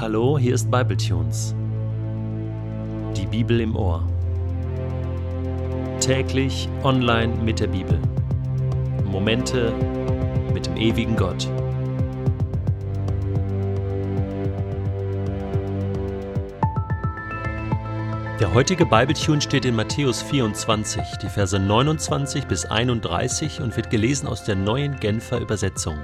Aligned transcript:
Hallo, 0.00 0.38
hier 0.38 0.54
ist 0.54 0.70
Bibletunes. 0.70 1.54
Die 3.14 3.26
Bibel 3.26 3.60
im 3.60 3.76
Ohr. 3.76 4.02
Täglich 6.00 6.70
online 6.82 7.34
mit 7.44 7.60
der 7.60 7.66
Bibel. 7.66 8.00
Momente 9.04 9.74
mit 10.54 10.64
dem 10.64 10.78
ewigen 10.78 11.16
Gott. 11.16 11.46
Der 18.40 18.54
heutige 18.54 18.86
Bibletune 18.86 19.42
steht 19.42 19.66
in 19.66 19.76
Matthäus 19.76 20.22
24, 20.22 21.02
die 21.22 21.28
Verse 21.28 21.58
29 21.58 22.46
bis 22.46 22.64
31 22.64 23.60
und 23.60 23.76
wird 23.76 23.90
gelesen 23.90 24.28
aus 24.28 24.44
der 24.44 24.56
neuen 24.56 24.98
Genfer 24.98 25.42
Übersetzung. 25.42 25.98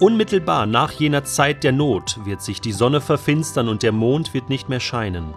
Unmittelbar 0.00 0.66
nach 0.66 0.90
jener 0.90 1.22
Zeit 1.22 1.62
der 1.62 1.70
Not 1.70 2.18
wird 2.24 2.42
sich 2.42 2.60
die 2.60 2.72
Sonne 2.72 3.00
verfinstern 3.00 3.68
und 3.68 3.84
der 3.84 3.92
Mond 3.92 4.34
wird 4.34 4.48
nicht 4.48 4.68
mehr 4.68 4.80
scheinen. 4.80 5.34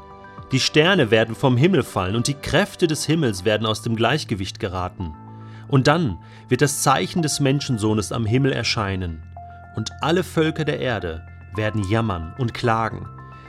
Die 0.52 0.60
Sterne 0.60 1.12
werden 1.12 1.36
vom 1.36 1.58
Himmel 1.58 1.84
fallen 1.84 2.16
und 2.16 2.28
die 2.28 2.34
Kräfte 2.34 2.88
des 2.88 3.06
Himmels 3.06 3.46
werden 3.46 3.68
aus 3.68 3.84
dem 3.84 3.96
Gleichgewicht 3.96 4.60
geraten. 4.60 5.14
Und 5.68 5.88
dann 5.88 6.18
wird 6.48 6.62
das 6.62 6.82
Zeichen 6.82 7.22
des 7.22 7.40
Menschensohnes 7.40 8.12
am 8.12 8.26
Himmel 8.26 8.52
erscheinen. 8.52 9.22
Und 9.76 9.92
alle 10.02 10.24
Völker 10.24 10.66
der 10.66 10.80
Erde 10.80 11.22
werden 11.56 11.84
jammern 11.88 12.34
und 12.40 12.56
klagen. 12.56 13.08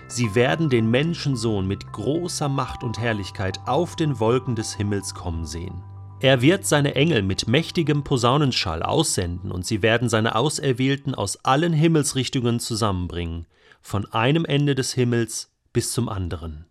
Sie 0.09 0.35
werden 0.35 0.69
den 0.69 0.91
Menschensohn 0.91 1.67
mit 1.67 1.91
großer 1.91 2.51
Macht 2.51 2.83
und 2.83 2.99
Herrlichkeit 2.99 3.61
auf 3.67 3.97
den 3.97 4.21
Wolken 4.21 4.57
des 4.57 4.75
Himmels 4.75 5.15
kommen 5.15 5.47
sehen. 5.47 5.83
Er 6.21 6.43
wird 6.43 6.67
seine 6.67 6.97
Engel 6.97 7.23
mit 7.23 7.47
mächtigem 7.47 8.03
Posaunenschall 8.03 8.83
aussenden, 8.83 9.53
und 9.53 9.65
sie 9.65 9.83
werden 9.83 10.09
seine 10.09 10.35
Auserwählten 10.35 11.15
aus 11.15 11.45
allen 11.45 11.73
Himmelsrichtungen 11.73 12.59
zusammenbringen, 12.59 13.47
von 13.81 14.05
einem 14.13 14.45
Ende 14.45 14.75
des 14.75 14.93
Himmels 14.95 15.53
bis 15.73 15.93
zum 15.93 16.09
anderen. 16.09 16.65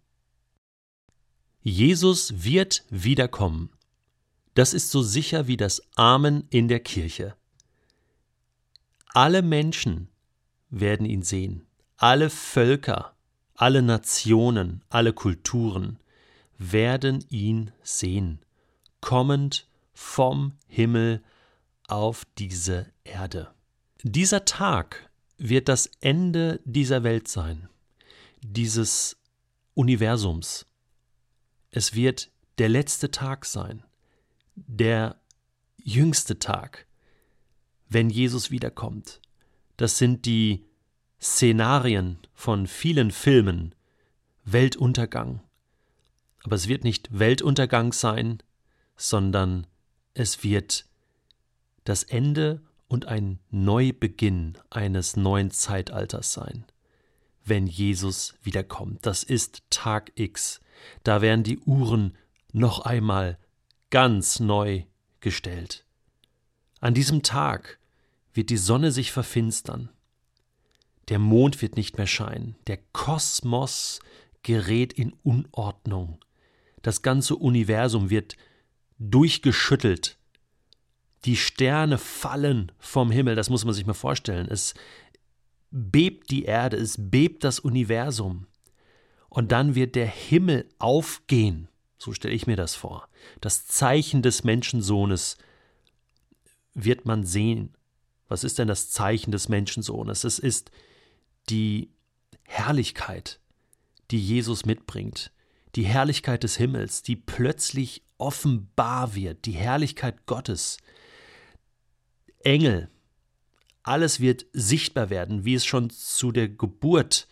Jesus 1.61 2.43
wird 2.43 2.83
wiederkommen. 2.89 3.69
Das 4.53 4.73
ist 4.73 4.91
so 4.91 5.01
sicher 5.01 5.47
wie 5.47 5.57
das 5.57 5.81
Amen 5.95 6.45
in 6.49 6.67
der 6.67 6.81
Kirche. 6.81 7.35
Alle 9.13 9.41
Menschen 9.41 10.09
werden 10.69 11.05
ihn 11.05 11.23
sehen, 11.23 11.65
alle 11.95 12.29
Völker, 12.29 13.15
alle 13.55 13.81
Nationen, 13.81 14.83
alle 14.89 15.13
Kulturen 15.13 15.99
werden 16.57 17.23
ihn 17.29 17.71
sehen 17.81 18.39
kommend 19.01 19.67
vom 19.93 20.53
Himmel 20.67 21.23
auf 21.87 22.25
diese 22.37 22.91
Erde. 23.03 23.53
Dieser 24.03 24.45
Tag 24.45 25.09
wird 25.37 25.69
das 25.69 25.89
Ende 26.01 26.59
dieser 26.65 27.03
Welt 27.03 27.27
sein, 27.27 27.69
dieses 28.41 29.17
Universums. 29.73 30.65
Es 31.71 31.93
wird 31.93 32.31
der 32.57 32.69
letzte 32.69 33.11
Tag 33.11 33.45
sein, 33.45 33.83
der 34.55 35.19
jüngste 35.77 36.39
Tag, 36.39 36.87
wenn 37.89 38.09
Jesus 38.09 38.51
wiederkommt. 38.51 39.21
Das 39.77 39.97
sind 39.97 40.25
die 40.25 40.65
Szenarien 41.21 42.17
von 42.33 42.67
vielen 42.67 43.11
Filmen, 43.11 43.73
Weltuntergang. 44.43 45.41
Aber 46.43 46.55
es 46.55 46.67
wird 46.67 46.83
nicht 46.83 47.07
Weltuntergang 47.17 47.93
sein, 47.93 48.41
sondern 48.97 49.67
es 50.13 50.43
wird 50.43 50.85
das 51.85 52.03
Ende 52.03 52.61
und 52.87 53.05
ein 53.05 53.39
Neubeginn 53.49 54.57
eines 54.69 55.15
neuen 55.15 55.51
Zeitalters 55.51 56.33
sein, 56.33 56.65
wenn 57.45 57.67
Jesus 57.67 58.33
wiederkommt. 58.41 59.05
Das 59.05 59.23
ist 59.23 59.63
Tag 59.69 60.11
X. 60.15 60.59
Da 61.03 61.21
werden 61.21 61.43
die 61.43 61.59
Uhren 61.59 62.17
noch 62.51 62.81
einmal 62.81 63.37
ganz 63.89 64.39
neu 64.39 64.83
gestellt. 65.21 65.85
An 66.79 66.93
diesem 66.93 67.23
Tag 67.23 67.79
wird 68.33 68.49
die 68.49 68.57
Sonne 68.57 68.91
sich 68.91 69.11
verfinstern. 69.11 69.89
Der 71.09 71.19
Mond 71.19 71.61
wird 71.61 71.77
nicht 71.77 71.97
mehr 71.97 72.07
scheinen. 72.07 72.55
Der 72.67 72.77
Kosmos 72.91 73.99
gerät 74.43 74.93
in 74.93 75.13
Unordnung. 75.23 76.19
Das 76.81 77.01
ganze 77.01 77.35
Universum 77.35 78.09
wird 78.09 78.37
durchgeschüttelt. 78.99 80.17
Die 81.25 81.35
Sterne 81.35 81.97
fallen 81.97 82.71
vom 82.79 83.11
Himmel, 83.11 83.35
das 83.35 83.49
muss 83.49 83.65
man 83.65 83.73
sich 83.73 83.85
mal 83.85 83.93
vorstellen. 83.93 84.47
Es 84.49 84.73
bebt 85.71 86.29
die 86.29 86.43
Erde, 86.45 86.77
es 86.77 86.95
bebt 86.97 87.43
das 87.43 87.59
Universum. 87.59 88.47
Und 89.29 89.51
dann 89.51 89.75
wird 89.75 89.95
der 89.95 90.07
Himmel 90.07 90.69
aufgehen. 90.79 91.67
So 91.97 92.13
stelle 92.13 92.33
ich 92.33 92.47
mir 92.47 92.55
das 92.55 92.75
vor. 92.75 93.09
Das 93.41 93.67
Zeichen 93.67 94.21
des 94.21 94.43
Menschensohnes 94.43 95.37
wird 96.73 97.05
man 97.05 97.23
sehen. 97.23 97.75
Was 98.27 98.43
ist 98.43 98.59
denn 98.59 98.67
das 98.67 98.89
Zeichen 98.89 99.31
des 99.31 99.49
Menschensohnes? 99.49 100.23
Es 100.23 100.39
ist 100.39 100.71
die 101.49 101.91
Herrlichkeit, 102.43 103.39
die 104.11 104.19
Jesus 104.19 104.65
mitbringt. 104.65 105.31
Die 105.75 105.85
Herrlichkeit 105.85 106.43
des 106.43 106.57
Himmels, 106.57 107.01
die 107.01 107.15
plötzlich 107.15 108.03
offenbar 108.17 109.15
wird, 109.15 109.45
die 109.45 109.51
Herrlichkeit 109.51 110.25
Gottes. 110.25 110.77
Engel, 112.39 112.89
alles 113.83 114.19
wird 114.19 114.45
sichtbar 114.53 115.09
werden, 115.09 115.45
wie 115.45 115.55
es 115.55 115.65
schon 115.65 115.89
zu 115.89 116.31
der 116.31 116.49
Geburt 116.49 117.27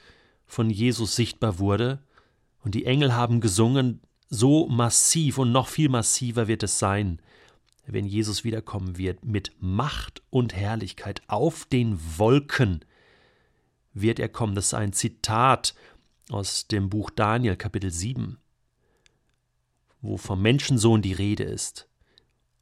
von 0.46 0.69
Jesus 0.69 1.16
sichtbar 1.16 1.59
wurde. 1.59 2.03
Und 2.63 2.75
die 2.75 2.85
Engel 2.85 3.13
haben 3.13 3.41
gesungen, 3.41 4.01
so 4.29 4.68
massiv 4.68 5.38
und 5.38 5.51
noch 5.51 5.68
viel 5.68 5.90
massiver 5.90 6.47
wird 6.47 6.63
es 6.63 6.79
sein, 6.79 7.22
wenn 7.85 8.06
Jesus 8.06 8.44
wiederkommen 8.44 8.97
wird, 8.97 9.23
mit 9.23 9.52
Macht 9.59 10.23
und 10.31 10.56
Herrlichkeit 10.56 11.22
auf 11.28 11.66
den 11.66 12.00
Wolken 12.17 12.84
wird 13.94 14.19
er 14.19 14.29
kommen. 14.29 14.56
Das 14.56 14.67
ist 14.67 14.73
ein 14.73 14.94
Zitat 14.94 15.75
aus 16.29 16.67
dem 16.67 16.90
Buch 16.90 17.12
Daniel, 17.12 17.56
Kapitel 17.56 17.91
7 17.91 18.38
wo 20.05 20.17
vom 20.17 20.41
Menschensohn 20.41 21.01
die 21.01 21.13
Rede 21.13 21.43
ist. 21.43 21.88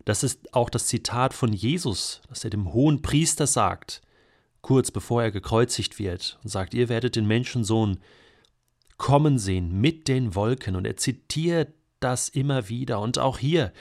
Das 0.06 0.24
ist 0.24 0.54
auch 0.54 0.70
das 0.70 0.88
Zitat 0.88 1.34
von 1.34 1.54
Jesus, 1.54 2.22
das 2.28 2.44
er 2.44 2.50
dem 2.50 2.74
hohen 2.74 3.02
Priester 3.02 3.48
sagt, 3.48 4.02
kurz 4.62 4.92
bevor 4.92 5.24
er 5.24 5.32
gekreuzigt 5.32 6.00
wird, 6.00 6.40
und 6.44 6.50
sagt, 6.50 6.74
ihr 6.74 6.90
werdet 6.90 7.16
den 7.16 7.28
Menschensohn 7.28 8.00
kommen 8.98 9.38
sehen 9.38 9.82
mit 9.82 10.08
den 10.08 10.36
Wolken. 10.36 10.76
Und 10.76 10.86
er 10.86 10.98
zitiert 10.98 11.74
das 12.00 12.30
immer 12.30 12.70
wieder. 12.70 13.00
Und 13.00 13.20
auch 13.20 13.38
hier 13.38 13.74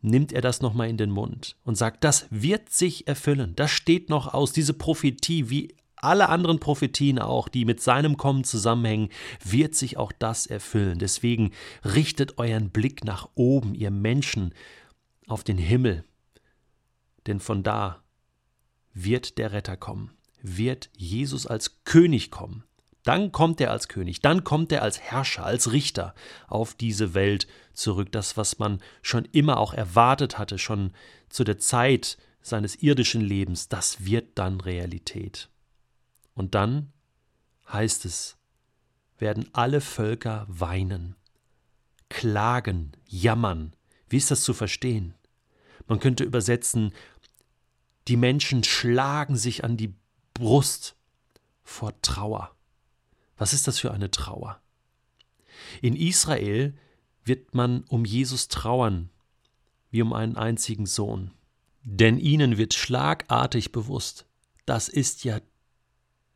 nimmt 0.00 0.32
er 0.32 0.40
das 0.40 0.60
nochmal 0.60 0.88
in 0.88 0.96
den 0.96 1.10
Mund 1.10 1.56
und 1.64 1.76
sagt, 1.76 2.04
das 2.04 2.26
wird 2.30 2.70
sich 2.70 3.08
erfüllen. 3.08 3.54
Das 3.56 3.70
steht 3.70 4.10
noch 4.10 4.32
aus, 4.32 4.52
diese 4.52 4.74
Prophetie, 4.74 5.50
wie 5.50 5.74
alle 6.04 6.28
anderen 6.28 6.60
Prophetien 6.60 7.18
auch, 7.18 7.48
die 7.48 7.64
mit 7.64 7.80
seinem 7.80 8.16
Kommen 8.16 8.44
zusammenhängen, 8.44 9.10
wird 9.44 9.74
sich 9.74 9.96
auch 9.96 10.12
das 10.12 10.46
erfüllen. 10.46 10.98
Deswegen 10.98 11.52
richtet 11.84 12.38
euren 12.38 12.70
Blick 12.70 13.04
nach 13.04 13.28
oben, 13.34 13.74
ihr 13.74 13.90
Menschen, 13.90 14.54
auf 15.26 15.44
den 15.44 15.58
Himmel, 15.58 16.04
denn 17.26 17.38
von 17.38 17.62
da 17.62 18.02
wird 18.94 19.38
der 19.38 19.52
Retter 19.52 19.76
kommen, 19.76 20.10
wird 20.40 20.90
Jesus 20.96 21.46
als 21.46 21.84
König 21.84 22.30
kommen. 22.30 22.64
Dann 23.04 23.32
kommt 23.32 23.60
er 23.60 23.70
als 23.70 23.88
König, 23.88 24.20
dann 24.20 24.44
kommt 24.44 24.72
er 24.72 24.82
als 24.82 25.00
Herrscher, 25.00 25.44
als 25.44 25.72
Richter 25.72 26.14
auf 26.46 26.74
diese 26.74 27.14
Welt 27.14 27.46
zurück. 27.72 28.10
Das, 28.12 28.36
was 28.36 28.58
man 28.58 28.80
schon 29.02 29.24
immer 29.26 29.58
auch 29.58 29.72
erwartet 29.72 30.38
hatte, 30.38 30.58
schon 30.58 30.92
zu 31.28 31.44
der 31.44 31.58
Zeit 31.58 32.18
seines 32.42 32.82
irdischen 32.82 33.20
Lebens, 33.20 33.68
das 33.68 34.04
wird 34.04 34.36
dann 34.36 34.60
Realität. 34.60 35.48
Und 36.38 36.54
dann 36.54 36.92
heißt 37.66 38.04
es, 38.04 38.36
werden 39.18 39.50
alle 39.54 39.80
Völker 39.80 40.46
weinen, 40.48 41.16
klagen, 42.10 42.92
jammern. 43.08 43.74
Wie 44.08 44.18
ist 44.18 44.30
das 44.30 44.44
zu 44.44 44.54
verstehen? 44.54 45.14
Man 45.88 45.98
könnte 45.98 46.22
übersetzen, 46.22 46.92
die 48.06 48.16
Menschen 48.16 48.62
schlagen 48.62 49.36
sich 49.36 49.64
an 49.64 49.76
die 49.76 49.96
Brust 50.32 50.94
vor 51.64 52.00
Trauer. 52.02 52.54
Was 53.36 53.52
ist 53.52 53.66
das 53.66 53.80
für 53.80 53.90
eine 53.90 54.12
Trauer? 54.12 54.60
In 55.82 55.96
Israel 55.96 56.78
wird 57.24 57.52
man 57.52 57.82
um 57.88 58.04
Jesus 58.04 58.46
trauern, 58.46 59.10
wie 59.90 60.02
um 60.02 60.12
einen 60.12 60.36
einzigen 60.36 60.86
Sohn. 60.86 61.32
Denn 61.82 62.16
ihnen 62.16 62.58
wird 62.58 62.74
schlagartig 62.74 63.72
bewusst, 63.72 64.24
das 64.66 64.88
ist 64.88 65.24
ja 65.24 65.40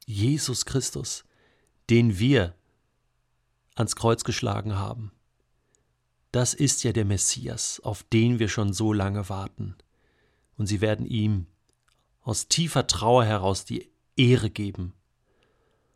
Jesus 0.06 0.64
Christus, 0.64 1.24
den 1.90 2.18
wir 2.18 2.54
ans 3.74 3.96
Kreuz 3.96 4.24
geschlagen 4.24 4.76
haben. 4.76 5.12
Das 6.32 6.54
ist 6.54 6.82
ja 6.82 6.92
der 6.92 7.04
Messias, 7.04 7.80
auf 7.80 8.02
den 8.04 8.38
wir 8.38 8.48
schon 8.48 8.72
so 8.72 8.92
lange 8.92 9.28
warten. 9.28 9.76
Und 10.56 10.66
sie 10.66 10.80
werden 10.80 11.06
ihm 11.06 11.46
aus 12.22 12.48
tiefer 12.48 12.86
Trauer 12.86 13.24
heraus 13.24 13.64
die 13.64 13.90
Ehre 14.16 14.50
geben. 14.50 14.94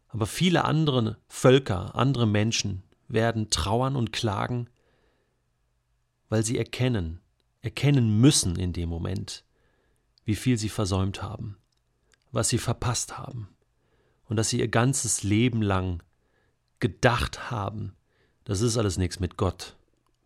Aber 0.08 0.26
viele 0.26 0.64
andere 0.64 1.18
Völker, 1.28 1.94
andere 1.94 2.26
Menschen 2.26 2.82
werden 3.08 3.50
trauern 3.50 3.96
und 3.96 4.12
klagen, 4.12 4.68
weil 6.28 6.42
sie 6.42 6.58
erkennen, 6.58 7.20
erkennen 7.62 8.20
müssen 8.20 8.56
in 8.56 8.72
dem 8.72 8.88
Moment, 8.88 9.44
wie 10.24 10.36
viel 10.36 10.58
sie 10.58 10.68
versäumt 10.68 11.22
haben, 11.22 11.56
was 12.32 12.48
sie 12.48 12.58
verpasst 12.58 13.16
haben 13.18 13.55
und 14.28 14.36
dass 14.36 14.50
sie 14.50 14.60
ihr 14.60 14.68
ganzes 14.68 15.22
Leben 15.22 15.62
lang 15.62 16.02
gedacht 16.80 17.50
haben, 17.50 17.94
das 18.44 18.60
ist 18.60 18.76
alles 18.76 18.96
nichts 18.96 19.20
mit 19.20 19.36
Gott 19.36 19.76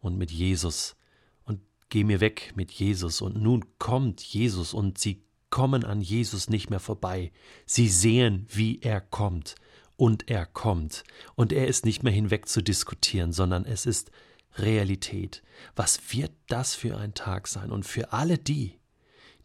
und 0.00 0.19
mit 0.19 0.31
Jesus 0.31 0.97
und 1.44 1.61
geh 1.88 2.05
mir 2.05 2.20
weg 2.20 2.52
mit 2.55 2.70
Jesus 2.70 3.20
und 3.20 3.37
nun 3.37 3.64
kommt 3.79 4.20
Jesus 4.20 4.75
und 4.75 4.99
sie 4.99 5.23
kommen 5.49 5.85
an 5.85 6.00
Jesus 6.00 6.49
nicht 6.49 6.70
mehr 6.70 6.81
vorbei. 6.81 7.32
Sie 7.67 7.88
sehen, 7.88 8.47
wie 8.49 8.81
er 8.81 9.00
kommt 9.00 9.56
und 9.97 10.31
er 10.31 10.47
kommt 10.47 11.05
und 11.35 11.52
er 11.52 11.67
ist 11.67 11.85
nicht 11.85 12.02
mehr 12.02 12.12
hinweg 12.12 12.49
zu 12.49 12.62
diskutieren, 12.62 13.32
sondern 13.32 13.64
es 13.64 13.87
ist 13.87 14.11
Realität. 14.56 15.43
Was 15.76 16.00
wird 16.12 16.32
das 16.49 16.75
für 16.75 16.97
ein 16.97 17.14
Tag 17.14 17.49
sein? 17.49 17.70
Und 17.70 17.85
für 17.85 18.12
alle 18.12 18.38
die, 18.38 18.79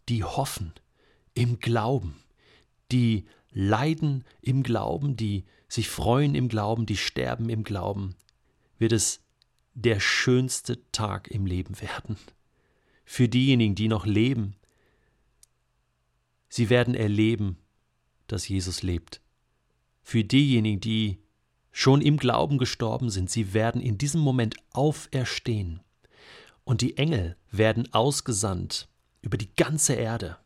die 0.09 0.23
hoffen 0.23 0.73
im 1.33 1.59
Glauben, 1.59 2.15
die 2.91 3.25
leiden 3.51 4.23
im 4.41 4.63
Glauben, 4.63 5.15
die 5.15 5.45
sich 5.67 5.89
freuen 5.89 6.35
im 6.35 6.49
Glauben, 6.49 6.85
die 6.85 6.97
sterben 6.97 7.49
im 7.49 7.63
Glauben, 7.63 8.15
wird 8.77 8.91
es 8.91 9.21
der 9.73 9.99
schönste 9.99 10.79
Tag 10.91 11.29
im 11.29 11.45
Leben 11.45 11.79
werden. 11.81 12.17
Für 13.03 13.27
diejenigen, 13.27 13.75
die 13.75 13.87
noch 13.87 14.05
leben, 14.05 14.55
sie 16.49 16.69
werden 16.69 16.95
erleben, 16.95 17.57
dass 18.27 18.47
Jesus 18.47 18.83
lebt. 18.83 19.21
Für 20.01 20.23
diejenigen, 20.23 20.79
die 20.79 21.19
schon 21.71 22.01
im 22.01 22.17
Glauben 22.17 22.57
gestorben 22.57 23.09
sind, 23.09 23.29
sie 23.29 23.53
werden 23.53 23.81
in 23.81 23.97
diesem 23.97 24.21
Moment 24.21 24.55
auferstehen. 24.71 25.81
Und 26.63 26.81
die 26.81 26.97
Engel 26.97 27.35
werden 27.51 27.93
ausgesandt 27.93 28.87
über 29.21 29.37
die 29.37 29.53
ganze 29.55 29.93
Erde. 29.93 30.37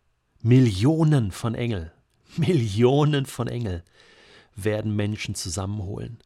Millionen 0.42 1.32
von 1.32 1.54
Engel, 1.54 1.94
Millionen 2.38 3.26
von 3.26 3.48
Engel 3.48 3.84
werden 4.56 4.96
Menschen 4.96 5.36
zusammenholen. 5.36 6.20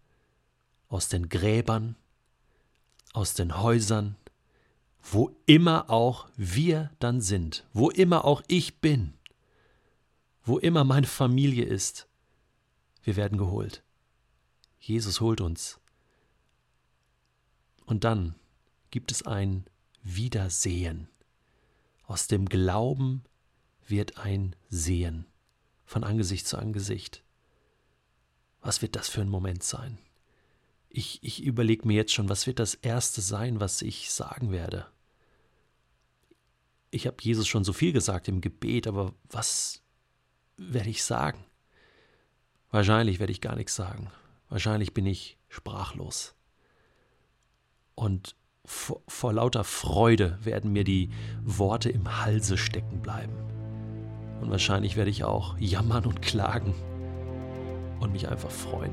Aus 0.89 1.07
den 1.07 1.29
Gräbern, 1.29 1.95
aus 3.13 3.33
den 3.33 3.57
Häusern, 3.61 4.15
wo 5.01 5.35
immer 5.45 5.89
auch 5.89 6.27
wir 6.35 6.91
dann 6.99 7.21
sind, 7.21 7.65
wo 7.73 7.89
immer 7.89 8.25
auch 8.25 8.41
ich 8.47 8.79
bin, 8.79 9.13
wo 10.43 10.57
immer 10.57 10.83
meine 10.83 11.07
Familie 11.07 11.65
ist, 11.65 12.07
wir 13.03 13.15
werden 13.15 13.37
geholt. 13.37 13.83
Jesus 14.79 15.19
holt 15.19 15.41
uns. 15.41 15.79
Und 17.85 18.03
dann 18.03 18.35
gibt 18.91 19.11
es 19.11 19.25
ein 19.25 19.65
Wiedersehen. 20.03 21.09
Aus 22.05 22.27
dem 22.27 22.47
Glauben 22.47 23.23
wird 23.87 24.17
ein 24.17 24.55
Sehen 24.69 25.25
von 25.93 26.03
Angesicht 26.03 26.47
zu 26.47 26.57
Angesicht. 26.57 27.23
Was 28.61 28.81
wird 28.81 28.95
das 28.95 29.09
für 29.09 29.21
ein 29.21 29.29
Moment 29.29 29.61
sein? 29.61 29.99
Ich, 30.89 31.19
ich 31.21 31.43
überlege 31.43 31.87
mir 31.87 31.93
jetzt 31.93 32.13
schon, 32.13 32.29
was 32.29 32.47
wird 32.47 32.57
das 32.57 32.73
Erste 32.73 33.21
sein, 33.21 33.59
was 33.59 33.83
ich 33.83 34.09
sagen 34.09 34.51
werde. 34.51 34.87
Ich 36.89 37.05
habe 37.05 37.17
Jesus 37.21 37.47
schon 37.47 37.63
so 37.63 37.73
viel 37.73 37.93
gesagt 37.93 38.27
im 38.27 38.41
Gebet, 38.41 38.87
aber 38.87 39.13
was 39.29 39.83
werde 40.57 40.89
ich 40.89 41.03
sagen? 41.03 41.45
Wahrscheinlich 42.71 43.19
werde 43.19 43.31
ich 43.31 43.41
gar 43.41 43.55
nichts 43.55 43.75
sagen. 43.75 44.11
Wahrscheinlich 44.49 44.95
bin 44.95 45.05
ich 45.05 45.37
sprachlos. 45.47 46.33
Und 47.93 48.35
vor, 48.65 49.03
vor, 49.07 49.33
lauter 49.33 49.63
Freude 49.63 50.39
werden 50.43 50.71
mir 50.71 50.85
die 50.85 51.11
Worte 51.43 51.89
im 51.89 52.19
Halse 52.23 52.57
stecken 52.57 53.01
bleiben. 53.01 53.52
Und 54.43 54.51
wahrscheinlich 54.51 54.97
werde 54.97 55.09
ich 55.09 55.23
auch 55.23 55.55
jammern 55.57 56.05
und 56.05 56.21
klagen 56.21 56.73
und 58.01 58.11
mich 58.11 58.27
einfach 58.27 58.51
freuen. 58.51 58.91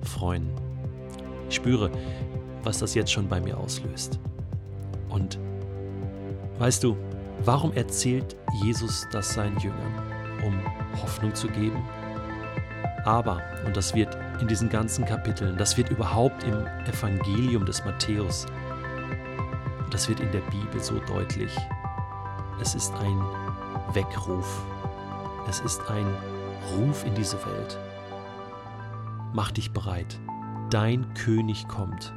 Freuen. 0.00 0.50
Ich 1.50 1.56
spüre, 1.56 1.90
was 2.62 2.78
das 2.78 2.94
jetzt 2.94 3.12
schon 3.12 3.28
bei 3.28 3.38
mir 3.38 3.58
auslöst. 3.58 4.18
Und 5.10 5.38
weißt 6.58 6.82
du, 6.84 6.96
warum 7.44 7.74
erzählt 7.74 8.34
Jesus 8.64 9.06
das 9.12 9.34
seinen 9.34 9.58
Jüngern? 9.58 9.92
Um 10.42 10.58
Hoffnung 11.02 11.34
zu 11.34 11.48
geben? 11.48 11.84
Aber, 13.04 13.42
und 13.66 13.76
das 13.76 13.94
wird 13.94 14.16
in 14.40 14.48
diesen 14.48 14.70
ganzen 14.70 15.04
Kapiteln, 15.04 15.58
das 15.58 15.76
wird 15.76 15.90
überhaupt 15.90 16.44
im 16.44 16.66
Evangelium 16.86 17.66
des 17.66 17.84
Matthäus, 17.84 18.46
das 19.90 20.08
wird 20.08 20.20
in 20.20 20.32
der 20.32 20.40
Bibel 20.40 20.82
so 20.82 20.98
deutlich. 21.00 21.54
Es 22.58 22.74
ist 22.74 22.94
ein 22.94 23.41
Weckruf. 23.92 24.64
Es 25.48 25.60
ist 25.60 25.90
ein 25.90 26.06
Ruf 26.76 27.04
in 27.04 27.14
diese 27.14 27.36
Welt. 27.44 27.78
Mach 29.32 29.50
dich 29.50 29.72
bereit. 29.72 30.18
Dein 30.70 31.12
König 31.14 31.68
kommt. 31.68 32.12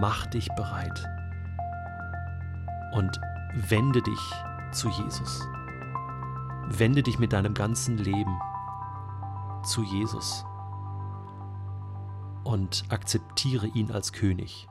Mach 0.00 0.26
dich 0.26 0.48
bereit. 0.56 1.06
Und 2.92 3.20
wende 3.54 4.02
dich 4.02 4.20
zu 4.72 4.88
Jesus. 4.88 5.46
Wende 6.68 7.02
dich 7.02 7.18
mit 7.18 7.32
deinem 7.32 7.54
ganzen 7.54 7.96
Leben 7.98 8.38
zu 9.62 9.82
Jesus 9.82 10.44
und 12.44 12.84
akzeptiere 12.90 13.66
ihn 13.66 13.90
als 13.90 14.12
König. 14.12 14.68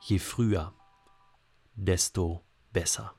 Je 0.00 0.18
früher, 0.18 0.72
desto 1.74 2.44
besser. 2.72 3.14